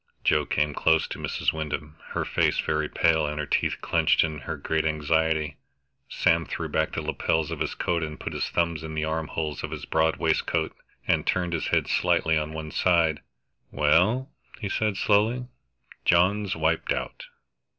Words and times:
Joe 0.23 0.47
came 0.47 0.73
close 0.73 1.07
to 1.09 1.19
Mrs. 1.19 1.53
Wyndham, 1.53 1.97
her 2.13 2.25
face 2.25 2.57
very 2.59 2.89
pale 2.89 3.27
and 3.27 3.39
her 3.39 3.45
teeth 3.45 3.77
clenched 3.81 4.23
in 4.23 4.39
her 4.39 4.57
great 4.57 4.83
anxiety. 4.83 5.57
Sam 6.09 6.43
threw 6.47 6.67
back 6.69 6.91
the 6.93 7.03
lapels 7.03 7.51
of 7.51 7.59
his 7.59 7.75
coat, 7.75 8.01
put 8.19 8.33
his 8.33 8.49
thumbs 8.49 8.83
in 8.83 8.95
the 8.95 9.03
armholes 9.05 9.61
of 9.61 9.69
his 9.69 9.85
broad 9.85 10.15
waistcoat, 10.15 10.75
and 11.07 11.27
turned 11.27 11.53
his 11.53 11.67
head 11.67 11.87
slightly 11.87 12.35
on 12.35 12.51
one 12.51 12.71
side. 12.71 13.19
"Well," 13.69 14.31
he 14.59 14.69
said 14.69 14.97
slowly, 14.97 15.45
"John's 16.03 16.55
wiped 16.55 16.91
out." 16.91 17.25